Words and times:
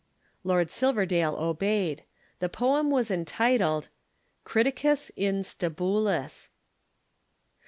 Lord 0.43 0.71
Silverdale 0.71 1.35
obeyed. 1.35 2.01
The 2.39 2.49
poem 2.49 2.89
was 2.89 3.11
entitled. 3.11 3.89
CRITICUS 4.45 5.11
IN 5.15 5.43
STABULIS 5.43 6.49